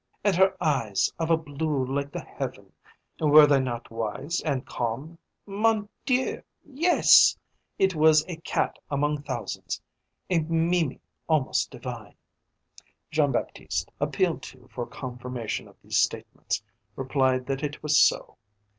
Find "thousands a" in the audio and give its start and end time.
9.21-10.39